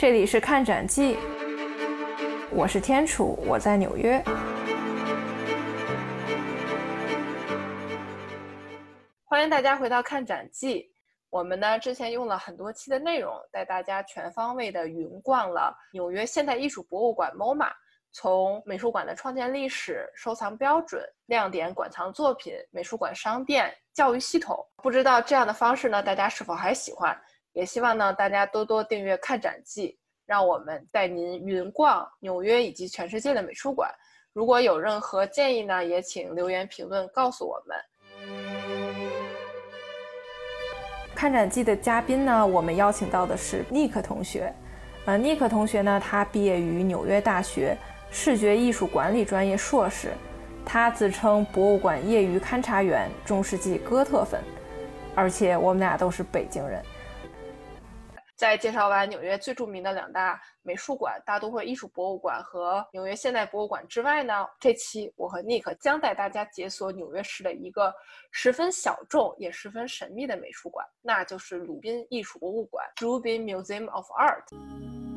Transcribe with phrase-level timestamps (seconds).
[0.00, 1.18] 这里是看展记，
[2.50, 4.18] 我是天楚，我在纽约。
[9.26, 10.90] 欢迎大家回到看展记。
[11.28, 17.70] 我们呢之前用了很多期的内容，带大家全方位的云逛了纽约现代艺术博物馆 MoMA，
[18.10, 24.66] 从美术馆的创建历史、收藏标准、亮点馆藏作品、美术馆商店、教育系统。
[24.76, 27.14] 不知道这样的方式呢，大家是否还喜欢？
[27.52, 33.90] 也希望呢大家多多订阅看展记，让我们带您云逛纽约以及全世界的美术馆。
[34.32, 37.76] 如果有任何建议呢，也请留言评论告诉我们。
[41.14, 44.54] 看展记的嘉宾呢，我们邀请到的是尼克同学。
[45.04, 47.76] 呃，尼克同学呢，他毕业于纽约大学
[48.10, 50.12] 视觉艺术管理专业硕士。
[50.64, 54.40] 他自称博物馆业余勘察员，中世纪哥特粉。
[55.16, 56.80] 而且我们俩都是北京人。
[58.40, 67.94] 在介绍完纽约最著名的两大美术馆——大都会艺术博物馆和纽约现代博物馆之外呢，这期我和 Nick 将带大家解锁纽约市的一个
[68.30, 75.09] 十分小众也十分神秘的美术馆，那就是鲁宾艺术博物馆 （Rubin Museum of Art）。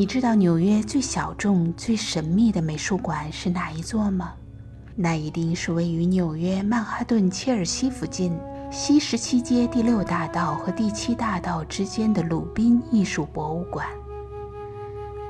[0.00, 4.32] 你知道纽约最小众、最神秘的美术馆是哪一座吗？
[4.96, 8.32] 那一定是位于纽约曼哈顿切尔西附近
[8.72, 13.86] 西十七街第六大道和第七大道之间的鲁宾艺术博物馆。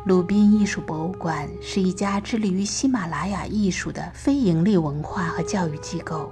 [0.04, 6.30] 鲁宾艺术博物馆是一家致力于喜马拉雅艺术的非营利文化和教育机构，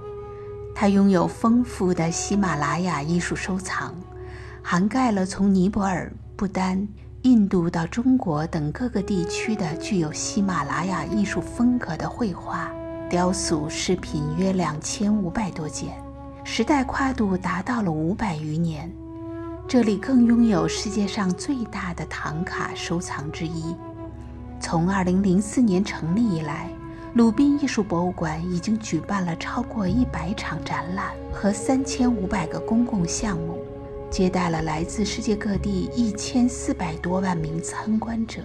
[0.73, 3.93] 它拥有丰富的喜马拉雅艺术收藏，
[4.63, 6.87] 涵盖了从尼泊尔、不丹。
[7.23, 12.71] 印度到中国等各个地区的具有喜马拉雅艺术风格的绘画、
[13.09, 16.01] 雕塑、饰品约两千五百多件，
[16.45, 18.89] 时代跨度达到了五百余年。
[19.67, 23.75] 这里更拥有世界上最大的唐卡收藏之一。
[24.61, 26.71] 从二零零四年成立以来，
[27.15, 33.57] 鲁宾艺术博物馆已经举办了超过一百场展览和三千五百个公共项目。
[34.09, 38.41] 接待了来自世界各地一千四百多万名参观者，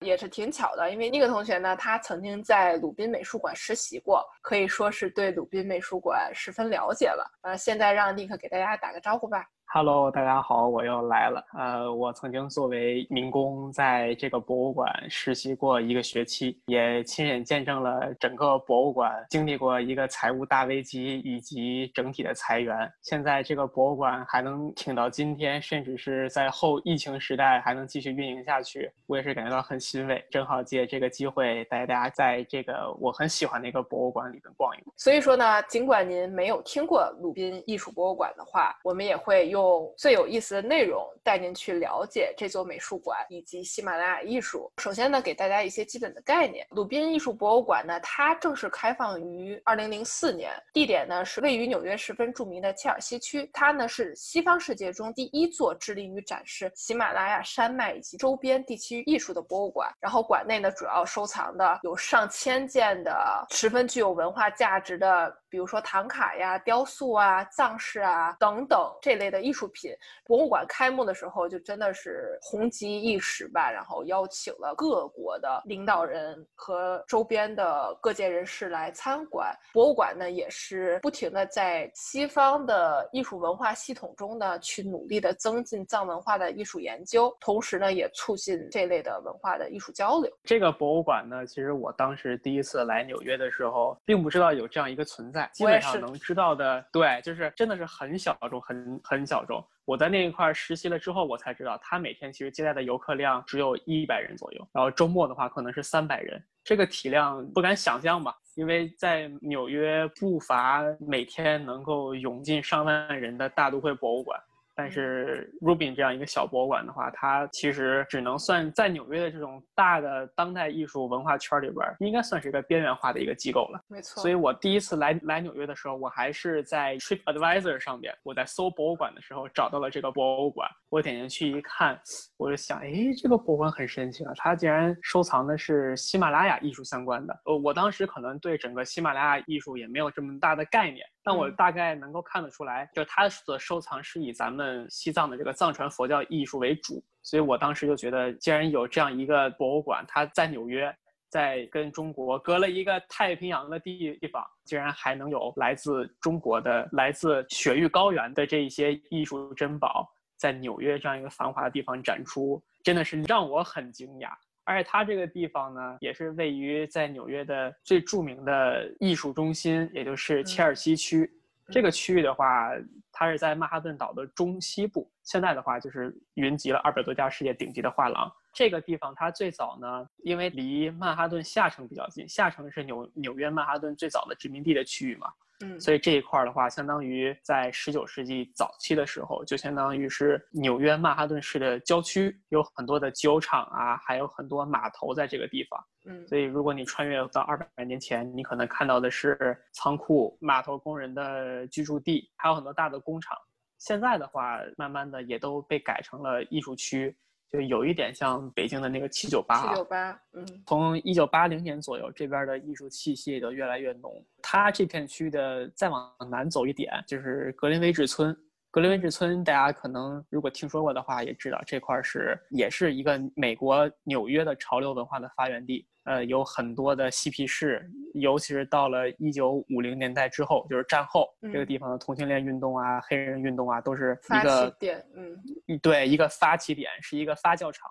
[0.00, 0.88] 也是挺巧的。
[0.90, 7.24] 因为那个同学呢，他曾经在鲁宾美术馆实习过，可以说是对鲁宾美术馆十分了解了。
[7.42, 9.46] 呃，现在让尼克给大家打个招呼吧。
[9.74, 11.42] Hello，大家好，我又来了。
[11.56, 22.92] 呃，我曾经作为民工在这个博物馆实习过一个学期，也亲眼见证了整个博物馆经历过一个财务大危机以及整体的裁员。
[23.00, 30.22] 现在这个博物馆还能挺到今天，甚至是在后疫情时代还能继续运营下去，我也是感觉到很欣慰。
[30.30, 34.94] 正好借这个机会带大家在这个我很喜欢的一个博物馆里面逛一逛。
[34.96, 39.62] 所以说呢，尽管您没有听过鲁宾艺术博物馆的话，我们也会用。
[39.96, 44.70] 最有意思的内容带您去了解这座美术馆以及喜马拉雅艺术。
[44.78, 46.66] 首先呢，给大家一些基本的概念。
[46.70, 53.48] 鲁宾艺术博物馆呢，它正式开放于二零零四年，地点呢是位于纽约十分著名的切尔西区。
[53.52, 59.90] 它呢是西方世界中第一座致力于展示喜马拉雅山脉以及周边地区艺术的博物馆。
[60.00, 65.41] 然后馆内呢主要收藏的有上千件的十分具有文文化价值的。
[65.52, 69.92] 比如说唐卡呀、雕塑啊、藏式啊等等这类的艺术品，
[70.24, 73.70] 博物馆开幕的时候就真的是红极一时吧。
[73.70, 79.54] 然后邀请了各国的领导人和周边的各界人士来参观。
[79.74, 90.32] 博物馆呢也是不停的在西方的艺术文化系统中呢去努力的增进藏文化的艺术研究，同时呢也促进这类的文化的艺术交流。
[90.44, 95.41] 这个博物馆呢，其实我当时第一次来纽约的时候，并不知道有这样一个存在。
[95.52, 99.64] 基本上能知道的，对，就是真的是很小众，很很小众。
[99.84, 108.36] 我在那一块实习了之后，我才知道，他每天其实接待的游客量只有一百人左右，然后周末的话可能是三百人，这个体量不敢想象吧？
[108.54, 114.38] 因为在纽约不乏每天能够涌进上万人的大都会博物馆。
[114.74, 123.80] 但是 Rubin 这样一个小博物馆的话，它其实只能算在纽约的这种大的当代艺术文化圈里边，应该算是一个边缘化的一个机构了。
[123.88, 124.22] 没错。
[124.22, 130.68] 所以我第一次来来纽约的时候，我还是在 Trip Advisor 上边，我在搜博物馆的时候找到了这个博物馆。
[130.88, 131.98] 我点进去一看，
[132.36, 137.34] 我就想，哎，这个博物馆很神奇啊，它竟然收藏的是喜马拉雅艺术相关的。
[137.46, 141.04] 呃，我当时可能对整个喜马拉雅艺术也没有这么大的概念。
[141.24, 150.94] 但我大概能够看得出来，就它的收藏是以咱们嗯西藏的这个藏传佛教艺术为主，所以我当时就觉得，既然有这样一个博物馆，它在纽约，
[151.28, 164.30] 在跟中国隔了一个太平洋的地地方，竟然还能有来自中国的、来自雪域高原的这一些艺术珍宝，在纽约这样一个繁华的地方展出，真的是让我很惊讶。
[164.64, 171.28] 而且它这个地方呢，也是位于在纽约的最著名的艺术中心，也就是切尔西区。
[171.72, 172.70] 这个区域的话，
[173.10, 175.10] 它是在曼哈顿岛的中西部。
[175.22, 178.30] 现在的话，就是云集了二百多家世界顶级的画廊。
[178.52, 185.28] 这个地方它最早呢，因为离曼哈顿下城比较近，下城是纽纽约曼哈顿最早的殖民地的区域嘛。
[185.62, 195.82] 嗯，所以这一块的话，相当于在十九世纪早期的时候，就相当于是纽约曼哈顿市的郊区，有很多的酒厂啊，还有很多码头在这个地方。
[196.04, 203.36] 嗯，所以如果你穿越到二百年前，你可能看到的是仓库、码头工人的居住地，还有很多大的工厂。
[203.78, 207.16] 现在的话，慢慢的也都被改成了艺术区。
[207.50, 214.24] 就有一点像北京的那个七九八，七九八，嗯，从一九八零年左右，这边的艺术气息也就越来越浓。
[214.52, 218.36] 它这片区的再往南走一点，就是格林威治村。
[218.70, 225.86] 格林威治村，大家可能如果听说过的话，也知道这块是也是一个美国纽约的潮流文化的发源地。
[226.04, 237.90] 呃，有很多的嬉皮士，尤其是到了一九五零年代之后，就是战后这个地方的同性恋运动啊、黑人运动啊，都是一个点，嗯，对，一个发起点，是一个发酵场。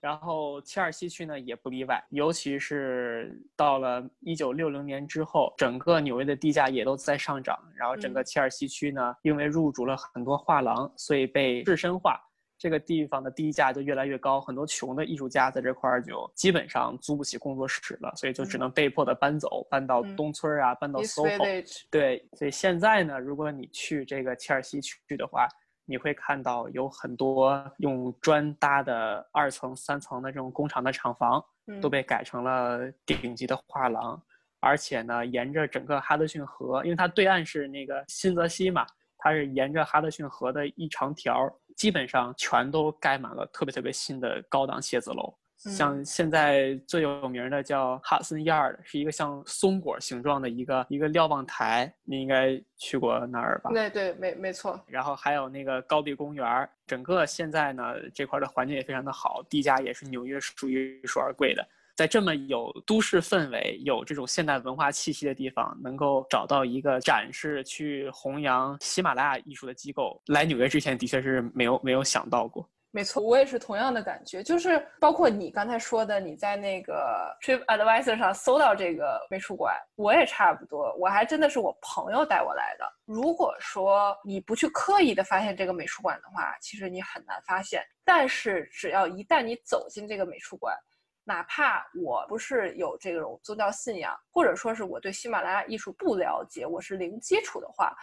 [0.00, 7.58] 然后切尔西区呢也不例外，尤其是到了一九六零年之后，整个纽约的地价也都在上涨。
[7.76, 12.18] 然后整个切尔西区呢，因为入主了很多画廊，所以被置身化。
[12.58, 21.86] 这个地方的地价就越来越高，很多穷的艺术家在这块儿就基本上租不起工作室了，所以就只能被迫的搬走，搬到东村啊，搬到 SOHO。
[21.90, 25.48] 对，所以现在呢，如果你去这个切尔西区的话，
[25.90, 31.44] 你会看到有很多用砖搭的二层、三层的这种工厂的厂房，
[31.82, 34.22] 都被改成了顶级的画廊，
[34.60, 38.86] 而且呢，沿着整个哈德逊河，因为它对岸是那个新泽西嘛，
[39.18, 41.52] 它是沿着哈德逊河的一长条。
[41.76, 45.34] 基本上全都盖满了特别特别新的高档写字楼，
[45.68, 53.70] 像现在最有名的叫哈森 Yard，是一个像松果形状的一个一个瞭望台，你应该去过那儿吧？
[53.70, 54.80] 对对，没没错。
[54.86, 61.66] 然后还有那个高地公园，整个现在呢这块的环境也非常的好，地价也是纽约数一数二贵的。
[61.96, 72.66] 在这么有都市氛围、有这种现代文化气息的地方，能够找到一个展示、去弘扬喜马拉雅艺术的机构，来纽约之前的确是没有没有想到过。
[72.92, 82.84] 没错，我也是同样的感觉，就是包括你刚才说的，你在那个 Trip Advisor 上搜到这个美术馆，我也差不多，我还真的是我朋友带我来的。
[83.04, 87.84] 如果说你不去刻意的发现这个美术馆的话，其实你很难发现。
[88.04, 90.76] 但是只要一旦你走进这个美术馆，
[91.22, 97.94] 哪怕我不是有这种宗教信仰，或者说是我对喜马拉雅艺术不了解，我是零基础的话，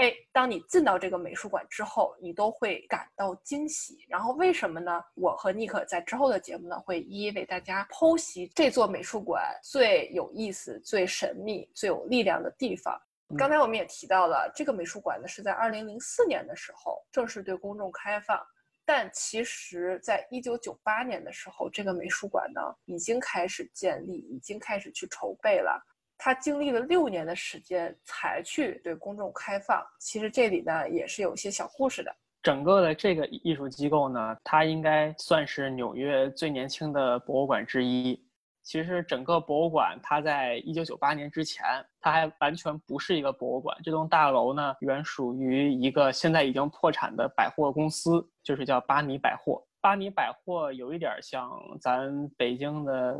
[0.00, 3.98] 哎，当你进到这个美术馆之后，你都会感到惊喜。
[4.08, 4.98] 然后为什么呢？
[5.14, 12.98] 我和尼克在之后的节目呢，会一一为大家剖析这座美术馆最有意思、最神秘、最有力量的地方。
[13.36, 18.40] 刚才我们也提到了，这个美术馆呢是在二零零四年的时候正式对公众开放。
[18.86, 25.78] 但其实，在一九九八年的时候，这个美术馆呢已经开始建立，已经开始去筹备了。
[26.22, 29.82] 它经历了六年的时间才去对公众开放。
[29.98, 32.14] 其实这里呢也是有一些小故事的。
[32.42, 38.22] 整个的这个艺术机构呢，它应该算是纽约最年轻的博物馆之一。
[38.62, 41.64] 其实整个博物馆，它在一九九八年之前，
[42.00, 43.76] 它还完全不是一个博物馆。
[43.82, 49.66] 这栋大楼呢，原属于一个现在已经破产的百货公司，就是叫巴尼百货。
[49.80, 53.16] 巴尼百货有一点像咱北京的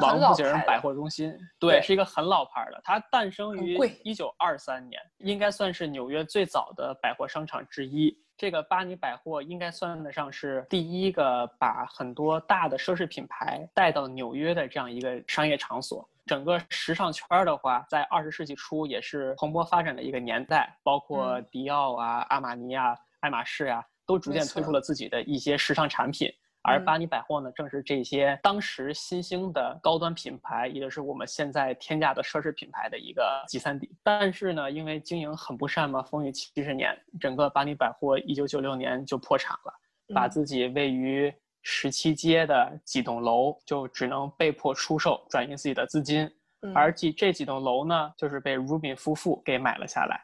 [0.00, 2.80] 王府井百货中心，对，是一个很老牌的。
[2.82, 8.16] 它诞生于一九二三年，应该算是纽约最早的百货商场之一。
[8.36, 16.08] 这个巴尼百货应该算得上是第一个把很多大的奢侈品牌带到纽约的这样一个商业场所。
[16.24, 26.28] 整个时尚圈的话，在二十世纪初也是蓬勃发展的一个年代，包括迪奥啊、阿玛尼啊、爱马仕呀，都逐渐推出了自己的一些时尚产品。
[26.62, 33.88] 而巴黎百货呢，正是这些当时新兴的高端品牌，也就是我们现在天价的奢侈品牌的一个集散地。
[34.02, 39.72] 但是呢，因为经营很不善嘛，风雨七十年，整个巴黎百货一九九六年就破产了，
[40.12, 46.28] 把自己位于十七街的几栋楼就只能被迫出售，转移自己的资金。
[46.74, 50.22] 而几这几栋楼呢，就是被 Rubin 夫妇给买了下来。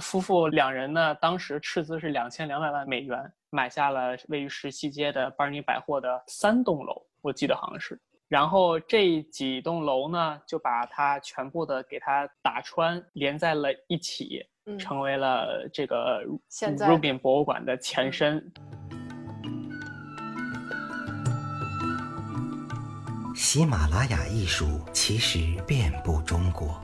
[0.00, 7.98] 夫妇两人呢，当时斥资是两千两百万美元，买下了位于十七街的班尼百货的三栋楼，我记得好像是。
[8.28, 14.42] 然后这几栋楼呢，就把它全部的给它打穿，连在了一起，
[14.78, 18.52] 成为了这个 Rubin 博物馆的前身。
[23.34, 26.82] 喜马拉雅艺术其实遍布中国，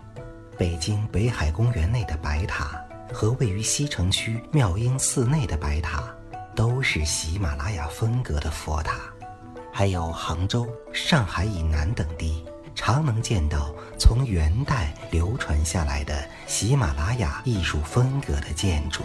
[0.56, 2.81] 北京北海公园内的白塔
[3.12, 6.14] 和位于西城区妙音寺内的白塔，
[6.56, 9.00] 都是喜马拉雅风格的佛塔。
[9.72, 19.02] 还有杭州、上海以南等地，常能见到从元代流传下来的喜马拉雅艺术风格的建筑。